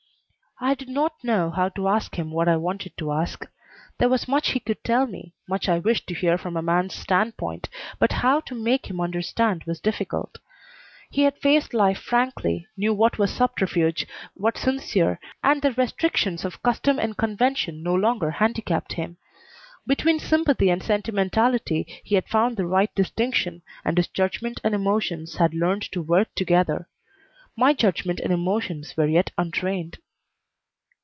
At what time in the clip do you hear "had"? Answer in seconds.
11.23-11.39, 22.13-22.27, 25.37-25.55